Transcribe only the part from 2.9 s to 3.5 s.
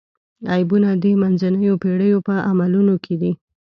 کې دي.